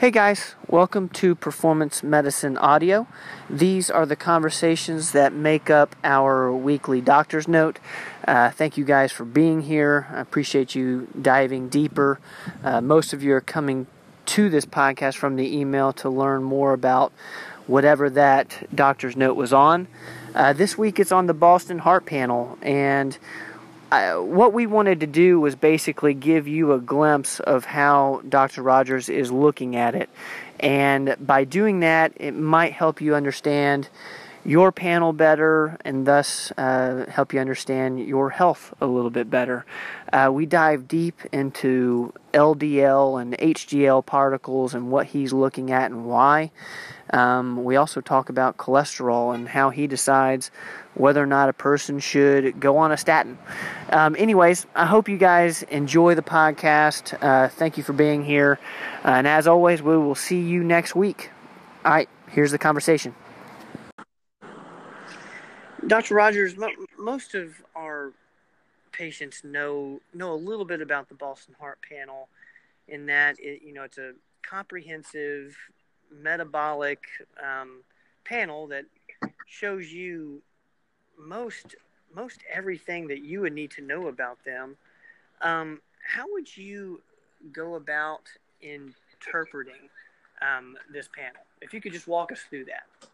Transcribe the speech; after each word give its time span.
Hey 0.00 0.10
guys, 0.10 0.54
welcome 0.66 1.10
to 1.10 1.34
Performance 1.34 2.02
Medicine 2.02 2.56
Audio. 2.56 3.06
These 3.50 3.90
are 3.90 4.06
the 4.06 4.16
conversations 4.16 5.12
that 5.12 5.34
make 5.34 5.68
up 5.68 5.94
our 6.02 6.50
weekly 6.50 7.02
doctor's 7.02 7.46
note. 7.46 7.78
Uh, 8.26 8.48
thank 8.50 8.78
you 8.78 8.86
guys 8.86 9.12
for 9.12 9.26
being 9.26 9.60
here. 9.60 10.08
I 10.10 10.20
appreciate 10.20 10.74
you 10.74 11.08
diving 11.20 11.68
deeper. 11.68 12.18
Uh, 12.64 12.80
most 12.80 13.12
of 13.12 13.22
you 13.22 13.34
are 13.34 13.42
coming 13.42 13.88
to 14.24 14.48
this 14.48 14.64
podcast 14.64 15.16
from 15.16 15.36
the 15.36 15.54
email 15.54 15.92
to 15.92 16.08
learn 16.08 16.44
more 16.44 16.72
about 16.72 17.12
whatever 17.66 18.08
that 18.08 18.74
doctor's 18.74 19.16
note 19.16 19.36
was 19.36 19.52
on. 19.52 19.86
Uh, 20.34 20.54
this 20.54 20.78
week 20.78 20.98
it's 20.98 21.12
on 21.12 21.26
the 21.26 21.34
Boston 21.34 21.78
Heart 21.78 22.06
Panel, 22.06 22.56
and 22.62 23.18
what 23.90 24.52
we 24.52 24.66
wanted 24.66 25.00
to 25.00 25.06
do 25.06 25.40
was 25.40 25.56
basically 25.56 26.14
give 26.14 26.46
you 26.46 26.72
a 26.72 26.78
glimpse 26.78 27.40
of 27.40 27.64
how 27.64 28.22
Dr. 28.28 28.62
Rogers 28.62 29.08
is 29.08 29.32
looking 29.32 29.74
at 29.74 29.94
it. 29.94 30.08
And 30.60 31.16
by 31.18 31.44
doing 31.44 31.80
that, 31.80 32.12
it 32.16 32.32
might 32.32 32.72
help 32.72 33.00
you 33.00 33.14
understand 33.14 33.88
your 34.44 34.72
panel 34.72 35.12
better 35.12 35.76
and 35.84 36.06
thus 36.06 36.50
uh, 36.56 37.04
help 37.08 37.34
you 37.34 37.40
understand 37.40 38.00
your 38.00 38.30
health 38.30 38.72
a 38.80 38.86
little 38.86 39.10
bit 39.10 39.28
better. 39.28 39.66
Uh, 40.12 40.30
we 40.32 40.46
dive 40.46 40.88
deep 40.88 41.20
into 41.32 42.12
LDL 42.32 43.20
and 43.20 43.36
HDL 43.38 44.04
particles 44.04 44.74
and 44.74 44.90
what 44.90 45.08
he's 45.08 45.32
looking 45.32 45.70
at 45.70 45.90
and 45.90 46.06
why. 46.06 46.50
Um, 47.12 47.64
we 47.64 47.76
also 47.76 48.00
talk 48.00 48.28
about 48.28 48.56
cholesterol 48.56 49.34
and 49.34 49.48
how 49.48 49.70
he 49.70 49.86
decides 49.86 50.50
whether 50.94 51.22
or 51.22 51.26
not 51.26 51.48
a 51.48 51.52
person 51.52 51.98
should 51.98 52.58
go 52.60 52.76
on 52.76 52.92
a 52.92 52.96
statin. 52.96 53.38
Um, 53.90 54.16
anyways, 54.18 54.66
I 54.74 54.86
hope 54.86 55.08
you 55.08 55.18
guys 55.18 55.62
enjoy 55.64 56.14
the 56.14 56.22
podcast. 56.22 57.16
Uh, 57.22 57.48
thank 57.48 57.76
you 57.76 57.82
for 57.82 57.92
being 57.92 58.24
here. 58.24 58.58
Uh, 59.04 59.08
and 59.08 59.26
as 59.26 59.46
always, 59.46 59.82
we 59.82 59.96
will 59.96 60.14
see 60.14 60.40
you 60.40 60.64
next 60.64 60.94
week. 60.94 61.30
All 61.84 61.92
right, 61.92 62.08
here's 62.28 62.50
the 62.50 62.58
conversation. 62.58 63.14
Dr. 65.86 66.14
Rogers, 66.14 66.54
most 66.98 67.34
of 67.34 67.54
our 67.74 68.12
patients 68.92 69.42
know 69.44 70.00
know 70.12 70.32
a 70.32 70.34
little 70.34 70.66
bit 70.66 70.82
about 70.82 71.08
the 71.08 71.14
Boston 71.14 71.54
Heart 71.58 71.78
Panel, 71.88 72.28
in 72.88 73.06
that 73.06 73.36
it, 73.38 73.62
you 73.62 73.72
know 73.72 73.84
it's 73.84 73.96
a 73.96 74.12
comprehensive 74.42 75.56
metabolic 76.10 76.98
um, 77.42 77.82
panel 78.24 78.66
that 78.66 78.84
shows 79.46 79.90
you 79.90 80.42
most 81.20 81.76
most 82.14 82.40
everything 82.52 83.06
that 83.08 83.22
you 83.22 83.40
would 83.40 83.52
need 83.52 83.70
to 83.70 83.82
know 83.82 84.08
about 84.08 84.38
them. 84.44 84.76
Um, 85.42 85.80
how 86.02 86.24
would 86.32 86.56
you 86.56 87.00
go 87.52 87.76
about 87.76 88.22
interpreting 88.60 89.88
um, 90.42 90.76
this 90.92 91.08
panel? 91.14 91.42
If 91.60 91.72
you 91.72 91.80
could 91.80 91.92
just 91.92 92.08
walk 92.08 92.32
us 92.32 92.40
through 92.48 92.64
that. 92.64 93.08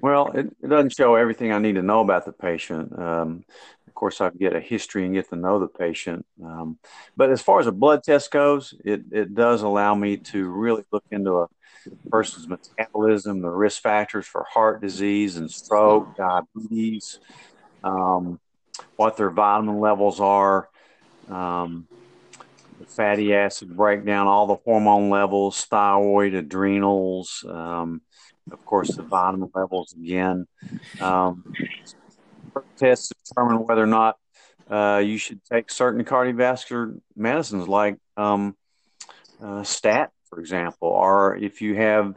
Well, 0.00 0.30
it, 0.32 0.46
it 0.62 0.68
doesn't 0.68 0.94
show 0.94 1.14
everything 1.14 1.52
I 1.52 1.58
need 1.58 1.74
to 1.74 1.82
know 1.82 2.00
about 2.00 2.24
the 2.24 2.32
patient. 2.32 2.96
Um, 2.98 3.44
of 3.86 3.94
course, 3.94 4.20
I 4.20 4.30
get 4.30 4.54
a 4.54 4.60
history 4.60 5.04
and 5.04 5.14
get 5.14 5.28
to 5.30 5.36
know 5.36 5.58
the 5.58 5.68
patient. 5.68 6.24
Um, 6.42 6.78
but 7.16 7.30
as 7.30 7.42
far 7.42 7.60
as 7.60 7.66
a 7.66 7.72
blood 7.72 8.02
test 8.04 8.30
goes, 8.30 8.74
it, 8.84 9.02
it 9.10 9.34
does 9.34 9.62
allow 9.62 9.94
me 9.94 10.18
to 10.18 10.48
really 10.48 10.84
look 10.92 11.04
into 11.10 11.40
a 11.40 11.46
person's 12.10 12.48
metabolism, 12.48 13.40
the 13.40 13.50
risk 13.50 13.82
factors 13.82 14.26
for 14.26 14.44
heart 14.44 14.80
disease 14.80 15.36
and 15.36 15.50
stroke, 15.50 16.14
diabetes, 16.16 17.18
um, 17.82 18.38
what 18.96 19.16
their 19.16 19.30
vitamin 19.30 19.80
levels 19.80 20.20
are, 20.20 20.68
um, 21.28 21.86
the 22.78 22.86
fatty 22.86 23.34
acid 23.34 23.76
breakdown, 23.76 24.26
all 24.26 24.46
the 24.46 24.56
hormone 24.64 25.10
levels, 25.10 25.64
thyroid, 25.64 26.34
adrenals, 26.34 27.44
um, 27.48 28.00
of 28.52 28.64
course, 28.64 28.94
the 28.94 29.02
vitamin 29.02 29.50
levels 29.54 29.94
again. 29.94 30.46
Um, 31.00 31.44
tests 32.76 33.12
determine 33.26 33.66
whether 33.66 33.82
or 33.82 33.86
not 33.86 34.16
uh, 34.70 35.02
you 35.04 35.18
should 35.18 35.40
take 35.44 35.70
certain 35.70 36.04
cardiovascular 36.04 37.00
medicines 37.16 37.68
like 37.68 37.96
um, 38.16 38.56
uh, 39.42 39.62
statin 39.62 40.10
for 40.28 40.40
example, 40.40 40.88
or 40.88 41.36
if 41.36 41.60
you 41.62 41.74
have 41.76 42.14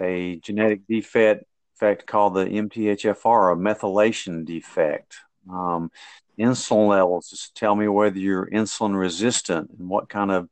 a 0.00 0.36
genetic 0.36 0.86
defect, 0.86 1.44
defect 1.74 2.06
called 2.06 2.34
the 2.34 2.46
MTHFR, 2.46 3.52
a 3.52 3.56
methylation 3.56 4.44
defect. 4.44 5.16
Um, 5.50 5.90
insulin 6.38 6.88
levels 6.88 7.30
just 7.30 7.54
tell 7.54 7.74
me 7.74 7.88
whether 7.88 8.18
you're 8.18 8.46
insulin 8.46 8.98
resistant 8.98 9.70
and 9.78 9.88
what 9.88 10.08
kind 10.08 10.30
of 10.30 10.48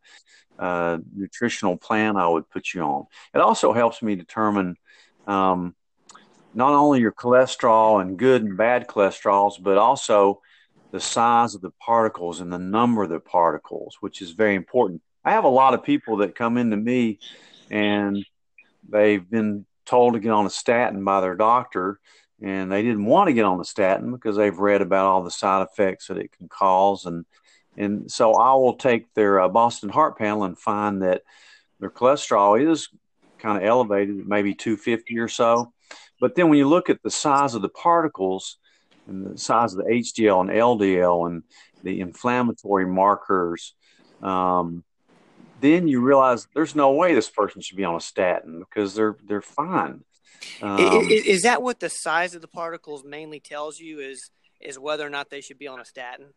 uh, 0.58 0.98
nutritional 1.14 1.76
plan 1.76 2.16
I 2.16 2.28
would 2.28 2.50
put 2.50 2.74
you 2.74 2.82
on. 2.82 3.06
It 3.34 3.40
also 3.40 3.72
helps 3.72 4.02
me 4.02 4.14
determine 4.14 4.76
um, 5.30 5.74
not 6.54 6.72
only 6.72 7.00
your 7.00 7.12
cholesterol 7.12 8.00
and 8.00 8.18
good 8.18 8.42
and 8.42 8.56
bad 8.56 8.88
cholesterols, 8.88 9.62
but 9.62 9.78
also 9.78 10.40
the 10.90 11.00
size 11.00 11.54
of 11.54 11.60
the 11.60 11.70
particles 11.80 12.40
and 12.40 12.52
the 12.52 12.58
number 12.58 13.04
of 13.04 13.10
the 13.10 13.20
particles, 13.20 13.96
which 14.00 14.20
is 14.20 14.32
very 14.32 14.56
important. 14.56 15.00
I 15.24 15.32
have 15.32 15.44
a 15.44 15.48
lot 15.48 15.74
of 15.74 15.84
people 15.84 16.18
that 16.18 16.34
come 16.34 16.56
into 16.56 16.76
me 16.76 17.20
and 17.70 18.24
they've 18.88 19.28
been 19.28 19.66
told 19.86 20.14
to 20.14 20.20
get 20.20 20.32
on 20.32 20.46
a 20.46 20.50
statin 20.50 21.04
by 21.04 21.20
their 21.20 21.36
doctor 21.36 22.00
and 22.42 22.72
they 22.72 22.82
didn't 22.82 23.04
want 23.04 23.28
to 23.28 23.34
get 23.34 23.44
on 23.44 23.58
the 23.58 23.64
statin 23.64 24.10
because 24.10 24.36
they've 24.36 24.58
read 24.58 24.82
about 24.82 25.06
all 25.06 25.22
the 25.22 25.30
side 25.30 25.62
effects 25.62 26.08
that 26.08 26.18
it 26.18 26.32
can 26.32 26.48
cause 26.48 27.04
and 27.06 27.24
and 27.76 28.10
so 28.10 28.34
I 28.34 28.54
will 28.54 28.74
take 28.74 29.14
their 29.14 29.40
uh, 29.40 29.48
Boston 29.48 29.90
Heart 29.90 30.18
Panel 30.18 30.42
and 30.42 30.58
find 30.58 31.02
that 31.02 31.22
their 31.78 31.90
cholesterol 31.90 32.60
is 32.70 32.88
kind 33.40 33.56
of 33.56 33.64
elevated, 33.64 34.26
maybe 34.26 34.54
250 34.54 35.18
or 35.18 35.28
so. 35.28 35.72
But 36.20 36.34
then 36.34 36.48
when 36.48 36.58
you 36.58 36.68
look 36.68 36.90
at 36.90 37.02
the 37.02 37.10
size 37.10 37.54
of 37.54 37.62
the 37.62 37.68
particles 37.68 38.58
and 39.06 39.34
the 39.34 39.38
size 39.38 39.72
of 39.72 39.78
the 39.78 39.90
HDL 39.90 40.40
and 40.42 40.50
LDL 40.50 41.26
and 41.26 41.42
the 41.82 42.00
inflammatory 42.00 42.86
markers, 42.86 43.74
um, 44.22 44.84
then 45.60 45.88
you 45.88 46.00
realize 46.00 46.46
there's 46.54 46.74
no 46.74 46.92
way 46.92 47.14
this 47.14 47.30
person 47.30 47.60
should 47.60 47.76
be 47.76 47.84
on 47.84 47.96
a 47.96 48.00
statin 48.00 48.60
because 48.60 48.94
they're 48.94 49.16
they're 49.24 49.42
fine. 49.42 50.04
Um, 50.62 50.78
is, 51.10 51.26
is, 51.26 51.42
that 51.42 51.62
what 51.62 51.80
the 51.80 51.90
size 51.90 52.34
of 52.34 52.40
the 52.40 52.48
particles 52.48 53.04
mainly 53.04 53.40
tells 53.40 53.78
you? 53.78 54.00
Is 54.00 54.30
is 54.60 54.78
whether 54.78 55.06
or 55.06 55.10
not 55.10 55.30
they 55.30 55.40
should 55.40 55.58
be 55.58 55.68
on 55.68 55.80
a 55.80 55.84
statin? 55.84 56.32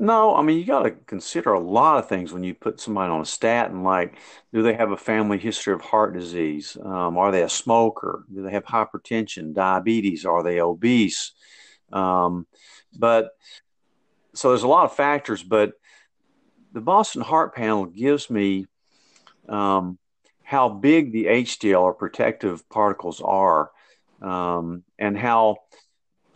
No, 0.00 0.34
I 0.34 0.40
mean 0.40 0.58
you 0.58 0.64
got 0.64 0.84
to 0.84 0.92
consider 0.92 1.52
a 1.52 1.60
lot 1.60 1.98
of 1.98 2.08
things 2.08 2.32
when 2.32 2.42
you 2.42 2.54
put 2.54 2.80
somebody 2.80 3.10
on 3.10 3.20
a 3.20 3.26
statin. 3.26 3.82
Like, 3.82 4.16
do 4.50 4.62
they 4.62 4.72
have 4.72 4.92
a 4.92 4.96
family 4.96 5.36
history 5.36 5.74
of 5.74 5.82
heart 5.82 6.14
disease? 6.14 6.74
Um, 6.82 7.18
are 7.18 7.30
they 7.30 7.42
a 7.42 7.50
smoker? 7.50 8.24
Do 8.34 8.42
they 8.42 8.50
have 8.52 8.64
hypertension, 8.64 9.52
diabetes? 9.52 10.24
Are 10.24 10.42
they 10.42 10.58
obese? 10.58 11.32
Um, 11.92 12.46
but 12.96 13.32
so 14.32 14.48
there's 14.48 14.62
a 14.62 14.68
lot 14.68 14.86
of 14.86 14.96
factors, 14.96 15.42
but 15.42 15.74
the 16.72 16.80
Boston 16.80 17.20
Heart 17.20 17.54
Panel 17.54 17.84
gives 17.84 18.30
me 18.30 18.68
um, 19.50 19.98
how 20.42 20.70
big 20.70 21.12
the 21.12 21.26
HDL 21.26 21.82
or 21.82 21.92
protective 21.92 22.66
particles 22.70 23.20
are, 23.20 23.70
um, 24.22 24.82
and 24.98 25.18
how 25.18 25.58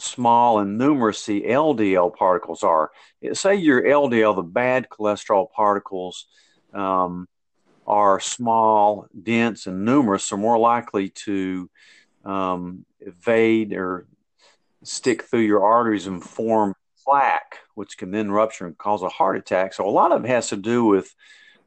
small 0.04 0.58
and 0.58 0.78
numerous 0.78 1.24
the 1.26 1.42
LDL 1.42 2.14
particles 2.14 2.62
are. 2.62 2.90
Say 3.32 3.56
your 3.56 3.82
LDL, 3.82 4.36
the 4.36 4.42
bad 4.42 4.88
cholesterol 4.88 5.50
particles, 5.50 6.26
um, 6.72 7.28
are 7.86 8.20
small, 8.20 9.06
dense, 9.20 9.66
and 9.66 9.84
numerous, 9.84 10.32
are 10.32 10.36
more 10.36 10.58
likely 10.58 11.10
to 11.10 11.68
um, 12.24 12.86
evade 13.00 13.72
or 13.72 14.06
stick 14.82 15.22
through 15.22 15.40
your 15.40 15.64
arteries 15.64 16.06
and 16.06 16.22
form 16.22 16.74
plaque, 17.04 17.58
which 17.74 17.98
can 17.98 18.10
then 18.10 18.30
rupture 18.30 18.66
and 18.66 18.78
cause 18.78 19.02
a 19.02 19.08
heart 19.08 19.36
attack. 19.36 19.74
So 19.74 19.86
a 19.86 19.90
lot 19.90 20.12
of 20.12 20.24
it 20.24 20.28
has 20.28 20.48
to 20.48 20.56
do 20.56 20.84
with 20.84 21.14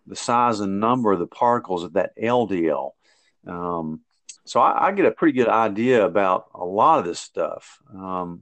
the 0.06 0.16
size 0.16 0.60
and 0.60 0.80
number 0.80 1.12
of 1.12 1.20
the 1.20 1.28
particles 1.28 1.84
of 1.84 1.94
that 1.94 2.18
LDL. 2.18 2.92
Um, 3.46 4.02
so 4.48 4.60
I, 4.60 4.88
I, 4.88 4.92
get 4.92 5.06
a 5.06 5.12
pretty 5.12 5.38
good 5.38 5.48
idea 5.48 6.06
about 6.06 6.48
a 6.54 6.66
lot 6.66 7.00
of 7.00 7.06
this 7.06 7.20
stuff, 7.20 7.80
um, 7.94 8.42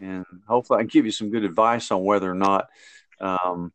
and 0.00 0.24
hopefully 0.46 0.78
I 0.78 0.82
can 0.82 0.88
give 0.88 1.04
you 1.04 1.12
some 1.12 1.30
good 1.30 1.44
advice 1.44 1.90
on 1.90 2.04
whether 2.04 2.30
or 2.30 2.34
not 2.34 2.68
um, 3.20 3.72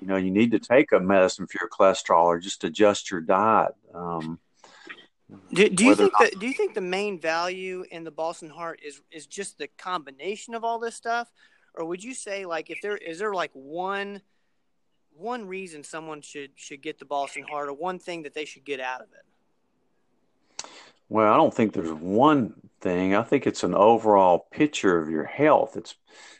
you 0.00 0.06
know 0.06 0.16
you 0.16 0.30
need 0.30 0.52
to 0.52 0.58
take 0.58 0.92
a 0.92 1.00
medicine 1.00 1.46
for 1.46 1.58
your 1.60 1.68
cholesterol 1.68 2.24
or 2.24 2.38
just 2.38 2.64
adjust 2.64 3.10
your 3.10 3.20
diet. 3.20 3.72
Um, 3.94 4.38
do, 5.52 5.68
do 5.68 5.84
you 5.84 5.94
think 5.94 6.12
that 6.18 6.38
do 6.38 6.46
you 6.46 6.54
think 6.54 6.74
the 6.74 6.80
main 6.80 7.20
value 7.20 7.84
in 7.90 8.04
the 8.04 8.10
Boston 8.10 8.50
Heart 8.50 8.80
is 8.84 9.00
is 9.10 9.26
just 9.26 9.58
the 9.58 9.68
combination 9.78 10.54
of 10.54 10.64
all 10.64 10.78
this 10.78 10.96
stuff, 10.96 11.30
or 11.74 11.84
would 11.84 12.02
you 12.02 12.14
say 12.14 12.46
like 12.46 12.70
if 12.70 12.80
there 12.82 12.96
is 12.96 13.18
there 13.18 13.34
like 13.34 13.50
one 13.52 14.22
one 15.14 15.46
reason 15.46 15.84
someone 15.84 16.20
should 16.22 16.50
should 16.56 16.82
get 16.82 16.98
the 16.98 17.04
Boston 17.04 17.44
Heart 17.44 17.68
or 17.68 17.74
one 17.74 17.98
thing 17.98 18.22
that 18.22 18.34
they 18.34 18.44
should 18.44 18.64
get 18.64 18.80
out 18.80 19.00
of 19.00 19.08
it? 19.12 19.24
Well, 21.12 21.30
I 21.30 21.36
don't 21.36 21.52
think 21.52 21.74
there's 21.74 21.92
one 21.92 22.54
thing. 22.80 23.14
I 23.14 23.22
think 23.22 23.46
it's 23.46 23.64
an 23.64 23.74
overall 23.74 24.46
picture 24.50 24.98
of 24.98 25.10
your 25.10 25.26
health. 25.26 25.76
It's 25.76 25.94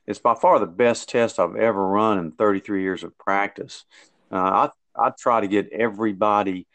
it's 0.06 0.18
by 0.18 0.34
far 0.34 0.58
the 0.58 0.66
best 0.66 1.10
test 1.10 1.38
I've 1.38 1.56
ever 1.56 1.86
run 1.86 2.18
in 2.18 2.32
33 2.32 2.80
years 2.80 3.04
of 3.04 3.18
practice. 3.18 3.84
Uh, 4.30 4.70
I 4.96 5.08
I 5.08 5.10
try 5.10 5.42
to 5.42 5.46
get 5.46 5.70
everybody 5.74 6.66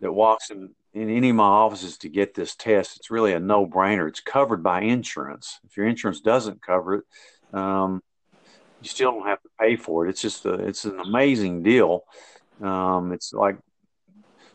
that 0.00 0.10
walks 0.10 0.48
in, 0.48 0.70
in 0.94 1.10
any 1.10 1.28
of 1.28 1.36
my 1.36 1.44
offices 1.44 1.98
to 1.98 2.08
get 2.08 2.32
this 2.32 2.56
test, 2.56 2.96
it's 2.96 3.10
really 3.10 3.34
a 3.34 3.40
no 3.40 3.66
brainer. 3.66 4.08
It's 4.08 4.20
covered 4.20 4.62
by 4.62 4.80
insurance. 4.80 5.60
If 5.66 5.76
your 5.76 5.86
insurance 5.86 6.20
doesn't 6.22 6.62
cover 6.62 6.94
it, 6.94 7.04
um, 7.52 8.00
you 8.80 8.88
still 8.88 9.12
don't 9.12 9.26
have 9.26 9.42
to 9.42 9.50
pay 9.60 9.76
for 9.76 10.06
it. 10.06 10.08
It's 10.08 10.22
just 10.22 10.46
a, 10.46 10.54
it's 10.54 10.86
an 10.86 10.98
amazing 10.98 11.62
deal. 11.62 12.04
Um, 12.62 13.12
it's 13.12 13.34
like 13.34 13.58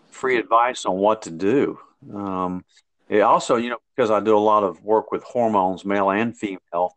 free 0.10 0.40
advice 0.40 0.86
on 0.86 0.98
what 0.98 1.22
to 1.24 1.30
do. 1.30 1.78
Um, 2.14 2.64
it 3.08 3.22
also, 3.22 3.56
you 3.56 3.70
know, 3.70 3.78
because 3.96 4.12
I 4.12 4.20
do 4.20 4.38
a 4.38 4.40
lot 4.40 4.64
of 4.64 4.84
work 4.84 5.12
with 5.12 5.24
hormones, 5.24 5.84
male 5.84 6.12
and 6.12 6.38
female, 6.38 6.96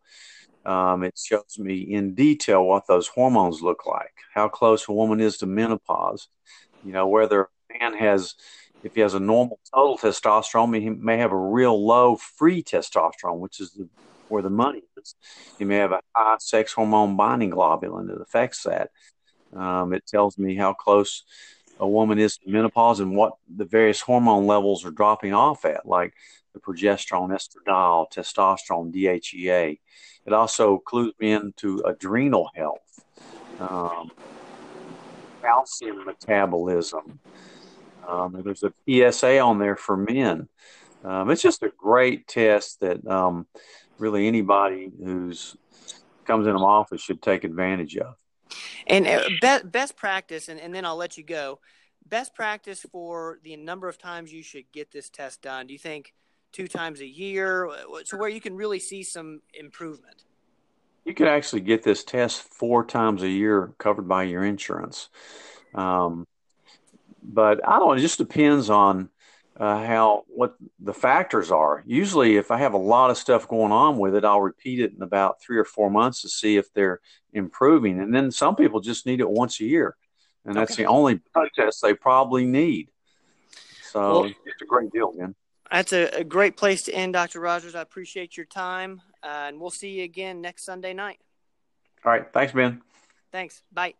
um, 0.65 1.03
it 1.03 1.19
shows 1.19 1.59
me 1.59 1.81
in 1.81 2.15
detail 2.15 2.65
what 2.65 2.87
those 2.87 3.09
hormones 3.09 3.63
look 3.63 3.87
like, 3.87 4.13
how 4.35 4.49
close 4.49 4.87
a 4.89 4.93
woman 4.93 5.21
is 5.21 5.39
to 5.39 5.47
menopause, 5.47 6.29
you 6.83 6.93
know, 6.93 7.09
whether 7.09 7.43
a 7.43 7.79
man 7.81 7.95
has, 7.95 8.35
if 8.85 8.95
he 8.95 9.01
has 9.01 9.15
a 9.15 9.21
normal 9.21 9.59
total 9.75 9.99
testosterone, 9.99 10.81
he 10.81 10.91
may 10.91 11.19
have 11.19 11.33
a 11.33 11.37
real 11.37 11.85
low 11.85 12.17
free 12.17 12.63
testosterone, 12.63 13.39
which 13.39 13.61
is 13.61 13.73
the, 13.73 13.89
where 14.29 14.43
the 14.43 14.51
money 14.51 14.83
is. 14.99 15.15
He 15.59 15.65
may 15.65 15.77
have 15.77 15.93
a 15.93 16.01
high 16.15 16.37
sex 16.39 16.73
hormone 16.73 17.17
binding 17.17 17.51
globulin 17.51 18.07
that 18.09 18.21
affects 18.21 18.63
that. 18.63 18.91
Um, 19.55 19.93
it 19.93 20.07
tells 20.07 20.39
me 20.39 20.57
how 20.57 20.73
close 20.75 21.25
a 21.83 21.89
woman 21.89 22.17
is 22.21 22.39
menopause 22.47 23.01
and 23.01 23.17
what 23.17 23.33
the 23.57 23.65
various 23.65 24.01
hormone 24.01 24.47
levels 24.47 24.85
are 24.85 24.93
dropping 24.93 25.35
off 25.35 25.65
at, 25.65 25.85
like 25.85 26.15
the 26.55 26.61
progesterone, 26.61 27.31
estradiol, 27.31 28.07
testosterone, 28.09 28.95
DHEA. 28.95 29.81
It 30.25 30.33
also 30.33 30.79
clues 30.79 31.13
me 31.19 31.33
into 31.33 31.83
adrenal 31.85 32.49
health, 32.55 33.05
um, 33.59 34.13
calcium 35.43 36.05
metabolism. 36.05 37.19
Um, 38.07 38.41
there's 38.45 38.63
a 38.63 38.73
PSA 38.87 39.41
on 39.41 39.59
there 39.59 39.77
for 39.77 39.97
men. 39.97 40.49
Um, 41.05 41.31
it's 41.31 41.43
just 41.43 41.65
a 41.65 41.73
great 41.77 42.29
test 42.29 42.79
that 42.79 43.05
um, 43.09 43.49
really 43.99 44.29
anybody 44.29 44.93
who's 45.03 45.57
comes 46.27 46.47
in 46.47 46.55
my 46.55 46.61
office 46.61 47.01
should 47.01 47.21
take 47.21 47.43
advantage 47.43 47.97
of. 47.97 48.15
And 48.87 49.07
uh, 49.07 49.29
be- 49.41 49.69
best 49.69 49.97
practice, 49.97 50.49
and, 50.49 50.61
and 50.61 50.75
then 50.75 50.85
I'll 50.85 50.97
let 50.97 51.17
you 51.17 51.25
go. 51.25 51.61
Best 52.09 52.35
practice 52.35 52.85
for 52.91 53.39
the 53.45 53.57
number 53.57 53.89
of 53.89 53.99
times 53.99 54.33
you 54.33 54.43
should 54.43 54.65
get 54.73 54.91
this 54.91 55.09
test 55.09 55.43
done. 55.43 55.67
Do 55.67 55.73
you 55.73 55.79
think 55.79 56.15
two 56.53 56.69
times 56.69 57.01
a 57.01 57.07
year, 57.07 57.71
so 58.05 58.17
where 58.17 58.29
you 58.29 58.41
can 58.41 58.57
really 58.57 58.79
see 58.79 59.03
some 59.03 59.41
improvement? 59.55 60.25
You 61.05 61.15
could 61.15 61.29
actually 61.29 61.63
get 61.63 61.83
this 61.83 62.05
test 62.05 62.43
four 62.43 62.85
times 62.85 63.23
a 63.23 63.29
year 63.29 63.73
covered 63.79 64.07
by 64.09 64.25
your 64.25 64.45
insurance. 64.45 65.09
Um, 65.75 66.27
but 67.23 67.67
I 67.67 67.79
don't 67.79 67.89
know, 67.89 67.95
it 67.95 68.01
just 68.01 68.19
depends 68.19 68.69
on 68.69 69.09
uh, 69.59 69.85
how 69.85 70.25
what 70.29 70.57
the 70.81 70.95
factors 70.95 71.51
are. 71.51 71.83
Usually, 71.87 72.37
if 72.37 72.51
I 72.51 72.59
have 72.59 72.75
a 72.75 72.79
lot 72.79 73.11
of 73.11 73.19
stuff 73.19 73.49
going 73.49 73.73
on 73.73 73.99
with 73.99 74.15
it, 74.15 74.25
I'll 74.25 74.41
repeat 74.41 74.81
it 74.81 74.93
in 74.95 75.03
about 75.03 75.41
three 75.43 75.59
or 75.59 75.65
four 75.65 75.91
months 75.91 76.23
to 76.23 76.29
see 76.29 76.57
if 76.57 76.73
they're 76.73 77.01
improving. 77.33 78.01
And 78.01 78.15
then 78.15 78.31
some 78.31 78.57
people 78.57 78.81
just 78.81 79.07
need 79.07 79.21
it 79.21 79.29
once 79.29 79.61
a 79.61 79.65
year, 79.65 79.97
and 80.45 80.55
that's 80.55 80.73
okay. 80.73 80.85
the 80.85 80.89
only 80.89 81.21
blood 81.35 81.49
test 81.55 81.83
they 81.83 81.95
probably 81.95 82.45
need. 82.45 82.89
So 83.91 84.01
well, 84.01 84.25
it's 84.25 84.63
a 84.63 84.67
great 84.67 84.91
deal, 84.91 85.13
man. 85.13 85.35
That's 85.71 85.93
a, 85.93 86.21
a, 86.21 86.25
great 86.25 86.57
place 86.57 86.83
to 86.83 86.93
end, 86.93 87.15
Dr. 87.15 87.41
Rogers. 87.41 87.75
I 87.75 87.81
appreciate 87.81 88.37
your 88.37 88.47
time, 88.47 89.01
uh, 89.23 89.47
and 89.49 89.61
we'll 89.61 89.71
see 89.71 89.91
you 89.91 90.05
again 90.05 90.43
next 90.43 90.65
Sunday 90.65 90.93
night. 90.93 91.19
All 92.05 92.13
right. 92.13 92.31
Thanks, 92.33 92.53
Ben. 92.53 92.83
Thanks. 93.31 93.63
Bye. 93.73 93.95